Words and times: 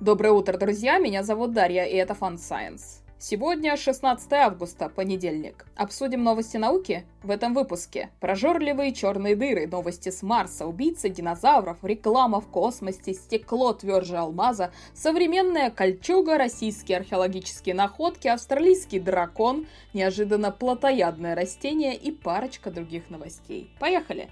Доброе 0.00 0.32
утро, 0.32 0.56
друзья! 0.56 0.96
Меня 0.96 1.22
зовут 1.22 1.52
Дарья, 1.52 1.84
и 1.84 1.94
это 1.94 2.14
Fun 2.14 2.36
Science. 2.36 3.02
Сегодня 3.18 3.76
16 3.76 4.32
августа, 4.32 4.88
понедельник. 4.88 5.66
Обсудим 5.76 6.24
новости 6.24 6.56
науки 6.56 7.04
в 7.22 7.30
этом 7.30 7.52
выпуске. 7.52 8.08
Прожорливые 8.18 8.94
черные 8.94 9.36
дыры, 9.36 9.66
новости 9.66 10.08
с 10.08 10.22
Марса, 10.22 10.66
убийцы 10.66 11.10
динозавров, 11.10 11.76
реклама 11.82 12.40
в 12.40 12.48
космосе, 12.48 13.12
стекло 13.12 13.74
тверже 13.74 14.16
алмаза, 14.16 14.72
современная 14.94 15.70
кольчуга, 15.70 16.38
российские 16.38 16.96
археологические 16.96 17.74
находки, 17.74 18.26
австралийский 18.26 19.00
дракон, 19.00 19.66
неожиданно 19.92 20.50
плотоядное 20.50 21.34
растение 21.34 21.94
и 21.94 22.10
парочка 22.10 22.70
других 22.70 23.10
новостей. 23.10 23.70
Поехали! 23.78 24.30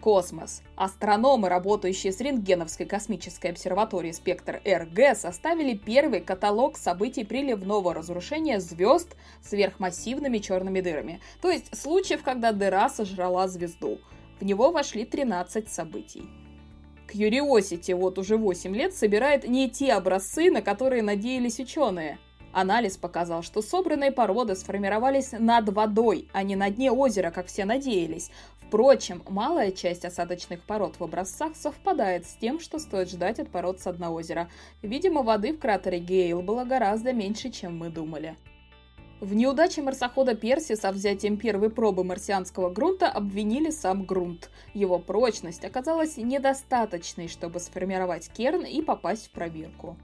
Космос. 0.00 0.62
Астрономы, 0.76 1.48
работающие 1.48 2.12
с 2.12 2.20
рентгеновской 2.20 2.86
космической 2.86 3.50
обсерваторией 3.50 4.14
Спектр-РГ, 4.14 5.16
составили 5.16 5.74
первый 5.74 6.20
каталог 6.20 6.76
событий 6.76 7.24
приливного 7.24 7.94
разрушения 7.94 8.60
звезд 8.60 9.16
сверхмассивными 9.42 10.38
черными 10.38 10.80
дырами, 10.80 11.20
то 11.42 11.50
есть 11.50 11.76
случаев, 11.76 12.22
когда 12.22 12.52
дыра 12.52 12.88
сожрала 12.88 13.46
звезду. 13.46 13.98
В 14.40 14.44
него 14.44 14.72
вошли 14.72 15.04
13 15.04 15.70
событий. 15.70 16.24
Curiosity 17.12 17.94
вот 17.94 18.18
уже 18.18 18.36
8 18.36 18.74
лет 18.74 18.94
собирает 18.94 19.46
не 19.46 19.68
те 19.68 19.92
образцы, 19.92 20.50
на 20.50 20.62
которые 20.62 21.02
надеялись 21.02 21.60
ученые– 21.60 22.18
Анализ 22.52 22.96
показал, 22.96 23.42
что 23.42 23.62
собранные 23.62 24.10
породы 24.10 24.56
сформировались 24.56 25.32
над 25.32 25.68
водой, 25.68 26.28
а 26.32 26.42
не 26.42 26.56
на 26.56 26.68
дне 26.70 26.90
озера, 26.90 27.30
как 27.30 27.46
все 27.46 27.64
надеялись. 27.64 28.30
Впрочем, 28.70 29.24
малая 29.28 29.72
часть 29.72 30.04
осадочных 30.04 30.62
пород 30.62 30.94
в 31.00 31.02
образцах 31.02 31.56
совпадает 31.56 32.24
с 32.24 32.34
тем, 32.34 32.60
что 32.60 32.78
стоит 32.78 33.10
ждать 33.10 33.40
от 33.40 33.50
пород 33.50 33.80
с 33.80 33.92
дна 33.92 34.12
озера. 34.12 34.48
Видимо, 34.80 35.24
воды 35.24 35.52
в 35.52 35.58
кратере 35.58 35.98
Гейл 35.98 36.40
было 36.40 36.62
гораздо 36.62 37.12
меньше, 37.12 37.50
чем 37.50 37.76
мы 37.76 37.90
думали. 37.90 38.36
В 39.18 39.34
неудаче 39.34 39.82
марсохода 39.82 40.36
Перси 40.36 40.76
со 40.76 40.92
взятием 40.92 41.36
первой 41.36 41.70
пробы 41.70 42.04
марсианского 42.04 42.70
грунта 42.70 43.08
обвинили 43.08 43.70
сам 43.70 44.04
грунт. 44.04 44.50
Его 44.72 45.00
прочность 45.00 45.64
оказалась 45.64 46.16
недостаточной, 46.16 47.26
чтобы 47.26 47.58
сформировать 47.58 48.30
керн 48.30 48.64
и 48.64 48.82
попасть 48.82 49.26
в 49.26 49.30
пробирку. 49.32 49.96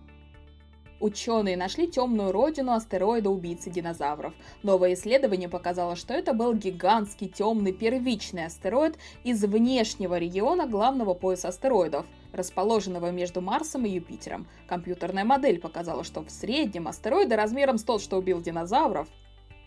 Ученые 0.99 1.59
нашли 1.59 1.87
темную 1.87 2.33
родину 2.33 2.73
астероида-убийцы 2.73 3.71
динозавров. 3.71 4.33
Новое 4.63 4.95
исследование 4.95 5.49
показало, 5.49 5.95
что 5.95 6.15
это 6.15 6.33
был 6.33 6.55
гигантский 6.55 7.29
темный 7.29 7.73
первичный 7.73 8.47
астероид 8.47 8.97
из 9.23 9.45
внешнего 9.45 10.17
региона 10.17 10.67
главного 10.67 11.13
пояса 11.13 11.49
астероидов, 11.49 12.07
расположенного 12.33 13.11
между 13.11 13.43
Марсом 13.43 13.85
и 13.85 13.91
Юпитером. 13.91 14.47
Компьютерная 14.67 15.25
модель 15.25 15.61
показала, 15.61 16.03
что 16.03 16.23
в 16.23 16.31
среднем 16.31 16.89
астероиды 16.89 17.37
размером 17.37 17.77
с 17.77 17.85
тот, 17.85 18.01
что 18.01 18.17
убил 18.17 18.41
динозавров, 18.41 19.07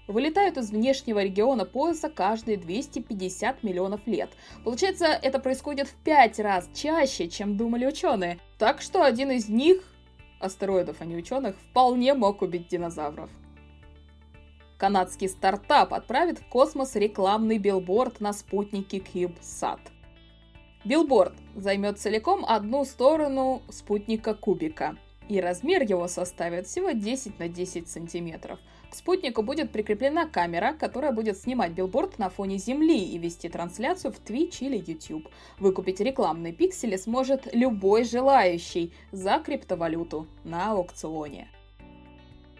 вылетают 0.07 0.57
из 0.57 0.71
внешнего 0.71 1.23
региона 1.23 1.65
пояса 1.65 2.09
каждые 2.09 2.57
250 2.57 3.61
миллионов 3.61 4.07
лет. 4.07 4.31
Получается, 4.63 5.05
это 5.05 5.37
происходит 5.37 5.87
в 5.87 5.93
5 6.03 6.39
раз 6.39 6.67
чаще, 6.73 7.29
чем 7.29 7.55
думали 7.55 7.85
ученые. 7.85 8.39
Так 8.57 8.81
что 8.81 9.03
один 9.03 9.29
из 9.29 9.47
них 9.47 9.83
астероидов, 10.39 10.97
а 10.99 11.05
не 11.05 11.15
ученых, 11.15 11.55
вполне 11.69 12.13
мог 12.13 12.41
убить 12.41 12.67
динозавров. 12.67 13.29
Канадский 14.77 15.27
стартап 15.27 15.93
отправит 15.93 16.39
в 16.39 16.47
космос 16.47 16.95
рекламный 16.95 17.57
билборд 17.57 18.21
на 18.21 18.31
спутнике 18.31 18.97
CubeSat. 18.97 19.79
Билборд 20.85 21.33
займет 21.55 21.99
целиком 21.99 22.45
одну 22.47 22.85
сторону 22.85 23.61
спутника 23.69 24.33
кубика, 24.33 24.95
и 25.27 25.41
размер 25.41 25.83
его 25.83 26.07
составит 26.07 26.67
всего 26.67 26.91
10 26.91 27.39
на 27.39 27.49
10 27.49 27.89
сантиметров– 27.89 28.59
к 28.89 28.95
спутнику 28.95 29.43
будет 29.43 29.71
прикреплена 29.71 30.25
камера, 30.25 30.73
которая 30.73 31.11
будет 31.11 31.37
снимать 31.37 31.73
билборд 31.73 32.17
на 32.17 32.29
фоне 32.29 32.57
Земли 32.57 32.99
и 32.99 33.17
вести 33.17 33.47
трансляцию 33.47 34.11
в 34.11 34.19
Twitch 34.23 34.57
или 34.61 34.77
YouTube. 34.77 35.27
Выкупить 35.59 35.99
рекламные 35.99 36.53
пиксели 36.53 36.95
сможет 36.95 37.53
любой 37.53 38.03
желающий 38.03 38.91
за 39.11 39.39
криптовалюту 39.39 40.27
на 40.43 40.71
аукционе. 40.71 41.49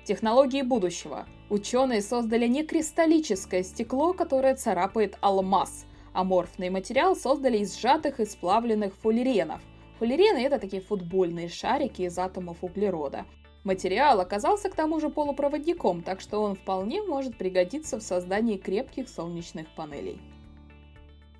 Технологии 0.05 0.61
будущего. 0.61 1.27
Ученые 1.49 2.01
создали 2.01 2.47
не 2.47 2.63
кристаллическое 2.63 3.63
стекло, 3.63 4.13
которое 4.13 4.55
царапает 4.55 5.17
алмаз. 5.21 5.85
Аморфный 6.13 6.69
материал 6.69 7.15
создали 7.15 7.59
из 7.59 7.75
сжатых 7.75 8.19
и 8.19 8.25
сплавленных 8.25 8.95
фуллеренов. 8.95 9.61
Фуллерены– 9.99 10.37
это 10.45 10.59
такие 10.59 10.81
футбольные 10.81 11.49
шарики 11.49 12.03
из 12.03 12.17
атомов 12.17 12.57
углерода. 12.61 13.25
Материал 13.63 14.21
оказался 14.21 14.69
к 14.69 14.75
тому 14.75 14.99
же 14.99 15.09
полупроводником, 15.09 16.01
так 16.01 16.21
что 16.21 16.41
он 16.41 16.55
вполне 16.55 17.01
может 17.01 17.37
пригодиться 17.37 17.99
в 17.99 18.03
создании 18.03 18.57
крепких 18.57 19.09
солнечных 19.09 19.67
панелей. 19.75 20.19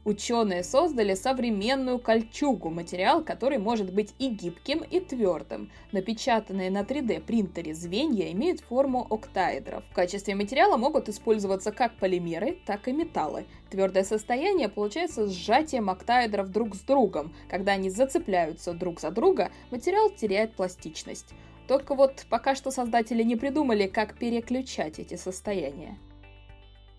Ученые 0.06 0.64
создали 0.64 1.14
современную 1.14 2.00
кольчугу, 2.00 2.70
материал, 2.70 3.24
который 3.24 3.58
может 3.58 3.94
быть 3.94 4.14
и 4.18 4.30
гибким, 4.30 4.80
и 4.80 5.00
твердым. 5.00 5.72
Напечатанные 5.92 6.72
на 6.72 6.82
3D 6.82 7.22
принтере 7.22 7.74
звенья 7.74 8.32
имеют 8.32 8.62
форму 8.62 9.06
октаэдров. 9.10 9.84
В 9.92 9.94
качестве 9.94 10.36
материала 10.36 10.78
могут 10.78 11.10
использоваться 11.10 11.72
как 11.72 11.96
полимеры, 11.98 12.58
так 12.66 12.88
и 12.88 12.92
металлы. 12.92 13.46
Твердое 13.70 14.04
состояние 14.04 14.68
получается 14.70 15.28
сжатием 15.28 15.90
октаэдров 15.90 16.50
друг 16.50 16.76
с 16.76 16.80
другом. 16.80 17.34
Когда 17.50 17.74
они 17.74 17.90
зацепляются 17.90 18.74
друг 18.74 19.02
за 19.02 19.12
друга, 19.12 19.52
материал 19.70 20.10
теряет 20.10 20.56
пластичность. 20.56 21.34
Только 21.70 21.94
вот 21.94 22.26
пока 22.32 22.56
что 22.56 22.72
создатели 22.72 23.22
не 23.22 23.36
придумали, 23.36 23.86
как 23.86 24.18
переключать 24.18 24.98
эти 24.98 25.14
состояния. 25.14 26.00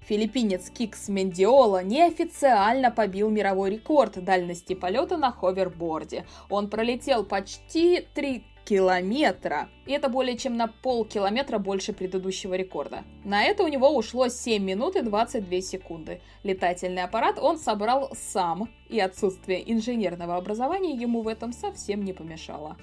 Филиппинец 0.02 0.70
Кикс 0.70 1.08
Мендиола 1.08 1.82
неофициально 1.82 2.92
побил 2.92 3.30
мировой 3.30 3.70
рекорд 3.70 4.22
дальности 4.22 4.74
полета 4.74 5.16
на 5.16 5.32
ховерборде. 5.32 6.24
Он 6.48 6.70
пролетел 6.70 7.24
почти 7.24 8.06
3 8.14 8.44
километра. 8.64 9.68
И 9.86 9.92
это 9.92 10.08
более 10.08 10.36
чем 10.36 10.56
на 10.56 10.68
полкилометра 10.68 11.58
больше 11.58 11.92
предыдущего 11.92 12.54
рекорда. 12.54 13.02
На 13.24 13.42
это 13.42 13.64
у 13.64 13.68
него 13.68 13.90
ушло 13.96 14.28
7 14.28 14.62
минут 14.62 14.94
и 14.94 15.02
22 15.02 15.62
секунды. 15.62 16.20
Летательный 16.44 17.02
аппарат 17.02 17.40
он 17.40 17.58
собрал 17.58 18.12
сам, 18.14 18.68
и 18.88 19.00
отсутствие 19.00 19.68
инженерного 19.72 20.36
образования 20.36 20.94
ему 20.94 21.22
в 21.22 21.28
этом 21.28 21.52
совсем 21.52 22.04
не 22.04 22.12
помешало. 22.12 22.76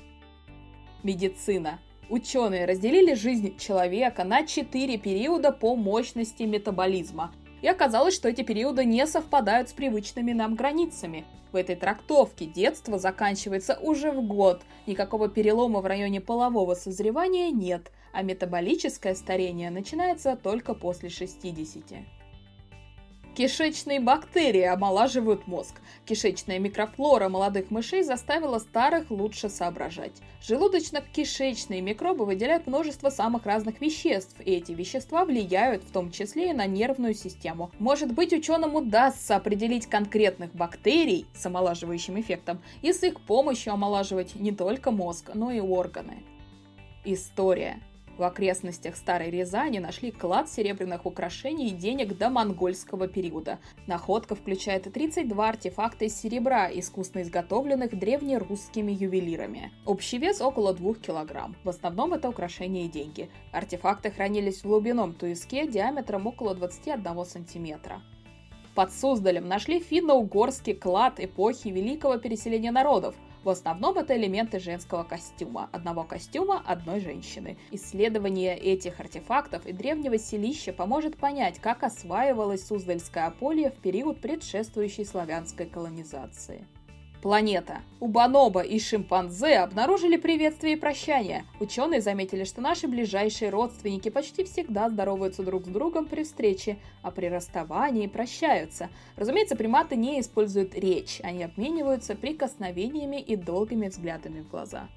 Медицина. 1.03 1.79
Ученые 2.09 2.65
разделили 2.65 3.13
жизнь 3.13 3.57
человека 3.57 4.23
на 4.23 4.45
четыре 4.45 4.97
периода 4.97 5.51
по 5.51 5.75
мощности 5.75 6.43
метаболизма. 6.43 7.33
И 7.61 7.67
оказалось, 7.67 8.15
что 8.15 8.29
эти 8.29 8.41
периоды 8.41 8.85
не 8.85 9.05
совпадают 9.05 9.69
с 9.69 9.73
привычными 9.73 10.31
нам 10.31 10.55
границами. 10.55 11.25
В 11.51 11.55
этой 11.55 11.75
трактовке 11.75 12.45
детство 12.45 12.97
заканчивается 12.97 13.77
уже 13.81 14.11
в 14.11 14.25
год, 14.25 14.63
никакого 14.85 15.29
перелома 15.29 15.81
в 15.81 15.85
районе 15.85 16.19
полового 16.19 16.75
созревания 16.75 17.51
нет, 17.51 17.91
а 18.13 18.21
метаболическое 18.21 19.15
старение 19.15 19.69
начинается 19.69 20.35
только 20.35 20.73
после 20.73 21.09
60. 21.09 22.16
Кишечные 23.37 23.99
бактерии 23.99 24.63
омолаживают 24.63 25.45
мозг. 25.45 25.75
Кишечная 26.07 26.57
микрофлора 26.57 27.29
молодых 27.29 27.69
мышей 27.69 28.01
заставила 28.01 28.57
старых 28.57 29.11
лучше 29.11 29.47
соображать. 29.47 30.13
Желудочно-кишечные 30.41 31.81
микробы 31.81 32.25
выделяют 32.25 32.65
множество 32.65 33.11
самых 33.11 33.45
разных 33.45 33.79
веществ, 33.79 34.37
и 34.43 34.53
эти 34.53 34.71
вещества 34.71 35.23
влияют 35.23 35.83
в 35.83 35.91
том 35.91 36.09
числе 36.09 36.49
и 36.49 36.53
на 36.53 36.65
нервную 36.65 37.13
систему. 37.13 37.69
Может 37.77 38.11
быть, 38.11 38.33
ученым 38.33 38.73
удастся 38.73 39.35
определить 39.35 39.85
конкретных 39.85 40.55
бактерий 40.55 41.27
с 41.35 41.45
омолаживающим 41.45 42.19
эффектом 42.19 42.59
и 42.81 42.91
с 42.91 43.03
их 43.03 43.21
помощью 43.21 43.71
омолаживать 43.71 44.33
не 44.33 44.51
только 44.51 44.89
мозг, 44.89 45.29
но 45.35 45.51
и 45.51 45.59
органы. 45.59 46.23
История. 47.05 47.83
В 48.17 48.23
окрестностях 48.23 48.95
Старой 48.95 49.29
Рязани 49.29 49.77
нашли 49.77 50.11
клад 50.11 50.49
серебряных 50.49 51.05
украшений 51.05 51.67
и 51.67 51.71
денег 51.71 52.17
до 52.17 52.31
монгольского 52.31 53.07
периода. 53.07 53.59
Находка 53.85 54.33
включает 54.33 54.91
32 54.91 55.47
артефакта 55.47 56.05
из 56.05 56.19
серебра, 56.19 56.67
искусно 56.67 57.21
изготовленных 57.21 57.97
древнерусскими 57.97 58.91
ювелирами. 58.91 59.71
Общий 59.85 60.17
вес 60.17 60.41
около 60.41 60.73
2 60.73 60.95
килограмм. 60.95 61.55
В 61.63 61.69
основном 61.69 62.13
это 62.13 62.27
украшения 62.27 62.85
и 62.85 62.89
деньги. 62.89 63.29
Артефакты 63.51 64.09
хранились 64.09 64.61
в 64.61 64.67
глубинном 64.67 65.13
туиске 65.13 65.67
диаметром 65.67 66.25
около 66.25 66.55
21 66.55 67.23
сантиметра. 67.23 68.01
Под 68.73 68.91
Суздалем 68.91 69.47
нашли 69.47 69.79
финно-угорский 69.79 70.73
клад 70.73 71.19
эпохи 71.19 71.67
Великого 71.67 72.17
переселения 72.17 72.71
народов– 72.71 73.13
в 73.47 73.49
основном 73.49 73.97
это 73.97 74.13
элементы 74.17 74.59
женского 74.59 75.05
костюма, 75.05 75.69
одного 75.71 76.03
костюма 76.03 76.61
одной 76.65 76.99
женщины. 76.99 77.57
Исследование 77.71 78.57
этих 78.57 78.99
артефактов 78.99 79.65
и 79.65 79.71
древнего 79.71 80.17
селища 80.17 80.73
поможет 80.73 81.15
понять, 81.15 81.57
как 81.59 81.83
осваивалась 81.83 82.67
Суздальская 82.67 83.27
Аполье 83.27 83.71
в 83.71 83.75
период 83.75 84.19
предшествующей 84.19 85.05
славянской 85.05 85.65
колонизации. 85.65 86.67
Планета. 87.21 87.81
У 87.99 88.07
бонобо 88.07 88.61
и 88.61 88.79
шимпанзе 88.79 89.57
обнаружили 89.57 90.17
приветствие 90.17 90.73
и 90.73 90.79
прощание. 90.79 91.45
Ученые 91.59 91.99
заметили, 91.99 92.43
что 92.43 92.61
наши 92.61 92.87
ближайшие 92.87 93.49
родственники 93.49 94.09
почти 94.09 94.43
всегда 94.43 94.89
здороваются 94.89 95.41
друг 95.41 95.65
с 95.65 95.67
другом 95.67 96.05
при 96.05 96.23
встрече, 96.23 96.77
а 97.01 97.09
при 97.09 97.25
расставании 97.25 98.05
прощаются. 98.05 98.89
Разумеется, 99.15 99.55
приматы 99.55 99.95
не 99.95 100.19
используют 100.19 100.75
речь, 100.75 101.19
они 101.23 101.43
обмениваются 101.43 102.15
прикосновениями 102.15 103.19
и 103.19 103.35
долгими 103.35 103.87
взглядами 103.87 104.41
в 104.41 104.49
глаза. 104.49 104.87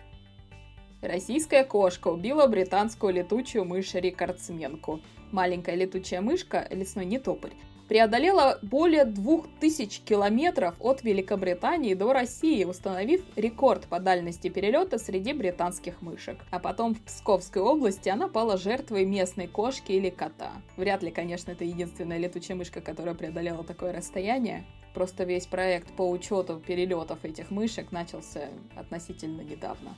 Российская 1.00 1.64
кошка 1.64 2.08
убила 2.08 2.46
британскую 2.46 3.14
летучую 3.14 3.64
мышь-рекордсменку. 3.64 5.00
Маленькая 5.32 5.74
летучая 5.74 6.20
мышка, 6.20 6.66
лесной 6.70 7.06
нетопырь, 7.06 7.54
преодолела 7.90 8.60
более 8.62 9.04
2000 9.04 10.02
километров 10.02 10.76
от 10.78 11.02
Великобритании 11.02 11.94
до 11.94 12.12
России, 12.12 12.62
установив 12.62 13.20
рекорд 13.34 13.88
по 13.88 13.98
дальности 13.98 14.46
перелета 14.48 14.96
среди 14.96 15.32
британских 15.32 16.00
мышек. 16.00 16.38
А 16.52 16.60
потом 16.60 16.94
в 16.94 17.00
Псковской 17.00 17.60
области 17.60 18.08
она 18.08 18.28
пала 18.28 18.56
жертвой 18.58 19.06
местной 19.06 19.48
кошки 19.48 19.90
или 19.90 20.08
кота. 20.08 20.52
Вряд 20.76 21.02
ли, 21.02 21.10
конечно, 21.10 21.50
это 21.50 21.64
единственная 21.64 22.18
летучая 22.18 22.56
мышка, 22.56 22.80
которая 22.80 23.16
преодолела 23.16 23.64
такое 23.64 23.92
расстояние. 23.92 24.64
Просто 24.94 25.24
весь 25.24 25.46
проект 25.46 25.90
по 25.96 26.08
учету 26.08 26.62
перелетов 26.64 27.24
этих 27.24 27.50
мышек 27.50 27.90
начался 27.90 28.50
относительно 28.76 29.40
недавно. 29.40 29.96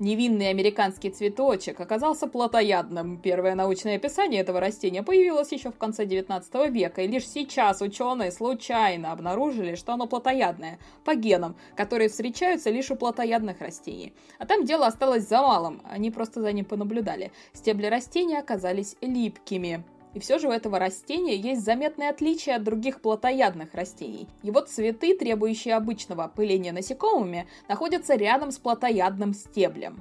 Невинный 0.00 0.48
американский 0.48 1.10
цветочек 1.10 1.78
оказался 1.78 2.26
плотоядным. 2.26 3.18
Первое 3.18 3.54
научное 3.54 3.96
описание 3.96 4.40
этого 4.40 4.58
растения 4.58 5.02
появилось 5.02 5.52
еще 5.52 5.70
в 5.70 5.76
конце 5.76 6.06
19 6.06 6.70
века, 6.70 7.02
и 7.02 7.06
лишь 7.06 7.28
сейчас 7.28 7.82
ученые 7.82 8.32
случайно 8.32 9.12
обнаружили, 9.12 9.74
что 9.74 9.92
оно 9.92 10.06
плотоядное, 10.06 10.78
по 11.04 11.14
генам, 11.14 11.54
которые 11.76 12.08
встречаются 12.08 12.70
лишь 12.70 12.90
у 12.90 12.96
плотоядных 12.96 13.60
растений. 13.60 14.14
А 14.38 14.46
там 14.46 14.64
дело 14.64 14.86
осталось 14.86 15.28
за 15.28 15.42
малым, 15.42 15.82
они 15.84 16.10
просто 16.10 16.40
за 16.40 16.50
ним 16.50 16.64
понаблюдали. 16.64 17.30
Стебли 17.52 17.84
растения 17.84 18.38
оказались 18.38 18.96
липкими. 19.02 19.84
И 20.14 20.18
все 20.18 20.38
же 20.38 20.48
у 20.48 20.52
этого 20.52 20.78
растения 20.78 21.36
есть 21.36 21.62
заметные 21.62 22.10
отличия 22.10 22.56
от 22.56 22.64
других 22.64 23.00
плотоядных 23.00 23.74
растений. 23.74 24.28
Его 24.42 24.60
цветы, 24.60 25.16
требующие 25.16 25.74
обычного 25.74 26.24
опыления 26.24 26.72
насекомыми, 26.72 27.46
находятся 27.68 28.16
рядом 28.16 28.50
с 28.50 28.58
плотоядным 28.58 29.34
стеблем. 29.34 30.00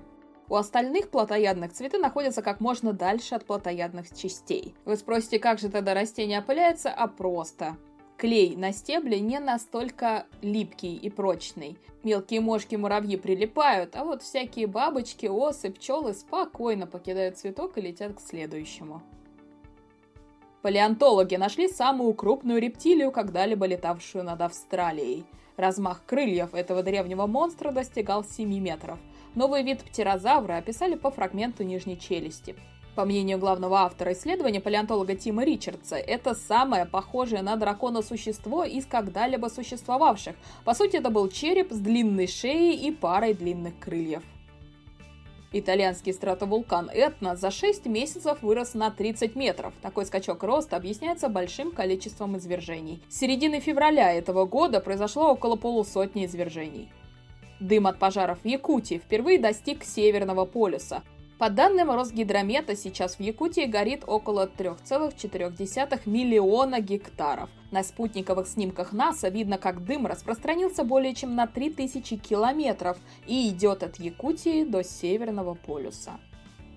У 0.50 0.56
остальных 0.56 1.10
плотоядных 1.12 1.74
цветы 1.74 2.00
находятся 2.00 2.42
как 2.42 2.60
можно 2.60 2.92
дальше 2.92 3.36
от 3.36 3.46
плотоядных 3.46 4.08
частей. 4.18 4.74
Вы 4.84 4.98
спросите, 4.98 5.38
как 5.38 5.60
же 5.60 5.70
тогда 5.70 5.94
растение 5.94 6.40
опыляется? 6.40 6.90
А 6.90 7.08
просто. 7.08 7.78
Клей 8.18 8.56
на 8.56 8.74
стебле 8.74 9.20
не 9.20 9.40
настолько 9.40 10.26
липкий 10.42 10.96
и 10.96 11.10
прочный. 11.12 11.78
Мелкие 12.04 12.42
мошки-муравьи 12.42 13.16
прилипают, 13.16 13.96
а 13.96 14.04
вот 14.04 14.24
всякие 14.24 14.66
бабочки, 14.66 15.28
осы, 15.28 15.70
пчелы 15.70 16.14
спокойно 16.14 16.88
покидают 16.88 17.38
цветок 17.38 17.78
и 17.78 17.82
летят 17.82 18.16
к 18.16 18.20
следующему. 18.20 19.04
Палеонтологи 20.62 21.36
нашли 21.36 21.70
самую 21.70 22.14
крупную 22.14 22.60
рептилию, 22.60 23.12
когда-либо 23.14 23.66
летавшую 23.66 24.26
над 24.26 24.42
Австралией. 24.42 25.26
Размах 25.56 26.04
крыльев 26.06 26.54
этого 26.54 26.84
древнего 26.84 27.28
монстра 27.28 27.72
достигал 27.72 28.26
7 28.26 28.60
метров. 28.60 29.00
Новый 29.36 29.64
вид 29.64 29.84
птерозавра 29.86 30.58
описали 30.58 30.96
по 30.96 31.12
фрагменту 31.12 31.64
нижней 31.64 31.98
челюсти. 31.98 32.58
По 32.96 33.06
мнению 33.06 33.38
главного 33.38 33.78
автора 33.78 34.12
исследования, 34.12 34.60
палеонтолога 34.60 35.16
Тима 35.16 35.46
Ричардса, 35.46 35.96
это 35.96 36.36
самое 36.36 36.86
похожее 36.86 37.42
на 37.42 37.56
дракона 37.56 38.02
существо 38.02 38.66
из 38.66 38.86
когда-либо 38.86 39.48
существовавших. 39.48 40.36
По 40.66 40.74
сути, 40.74 40.98
это 40.98 41.10
был 41.10 41.30
череп 41.30 41.72
с 41.72 41.78
длинной 41.78 42.28
шеей 42.28 42.86
и 42.86 42.92
парой 42.92 43.34
длинных 43.34 43.80
крыльев. 43.80 44.24
Итальянский 45.52 46.14
стратовулкан 46.14 46.92
Этна 46.94 47.36
за 47.36 47.50
6 47.50 47.88
месяцев 47.88 48.44
вырос 48.44 48.76
на 48.76 48.92
30 48.92 49.36
метров. 49.36 49.74
Такой 49.82 50.06
скачок 50.06 50.44
роста 50.44 50.76
объясняется 50.76 51.28
большим 51.28 51.72
количеством 51.72 52.38
извержений. 52.38 53.02
С 53.10 53.18
середины 53.18 53.60
февраля 53.60 54.14
этого 54.14 54.46
года 54.46 54.80
произошло 54.80 55.32
около 55.32 55.56
полусотни 55.56 56.26
извержений. 56.26 56.92
Дым 57.60 57.88
от 57.88 57.98
пожаров 57.98 58.40
в 58.44 58.48
Якутии 58.48 59.00
впервые 59.00 59.40
достиг 59.40 59.84
Северного 59.84 60.46
полюса. 60.46 61.02
По 61.40 61.50
данным 61.50 61.90
Росгидромета, 61.90 62.76
сейчас 62.76 63.16
в 63.16 63.22
Якутии 63.22 63.64
горит 63.64 64.04
около 64.06 64.46
3,4 64.46 66.02
миллиона 66.06 66.82
гектаров. 66.82 67.50
На 67.72 67.82
спутниковых 67.82 68.46
снимках 68.46 68.92
НАСА 68.92 69.30
видно, 69.30 69.58
как 69.58 69.86
дым 69.86 70.06
распространился 70.06 70.84
более 70.84 71.16
чем 71.16 71.36
на 71.36 71.48
3000 71.48 72.18
километров 72.18 72.98
и 73.26 73.48
идет 73.48 73.84
от 73.84 73.96
Якутии 74.02 74.66
до 74.66 74.84
Северного 74.84 75.54
полюса. 75.54 76.20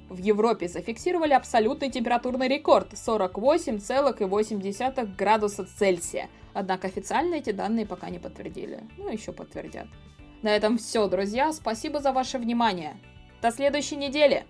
В 0.09 0.19
Европе 0.19 0.69
зафиксировали 0.69 1.33
абсолютный 1.33 1.91
температурный 1.91 2.47
рекорд– 2.47 2.93
48,8 2.95 5.17
градуса 5.17 5.65
Цельсия. 5.65 6.29
Однако 6.55 6.87
официально 6.87 7.35
эти 7.35 7.51
данные 7.51 7.85
пока 7.85 8.11
не 8.11 8.21
подтвердили. 8.21 8.85
Ну, 8.97 9.09
еще 9.09 9.33
подтвердят. 9.33 9.89
На 10.43 10.55
этом 10.55 10.79
все, 10.79 11.09
друзья. 11.09 11.53
Спасибо 11.53 11.99
за 11.99 12.13
ваше 12.13 12.39
внимание. 12.39 12.97
До 13.43 13.51
следующей 13.51 13.97
недели! 13.97 14.47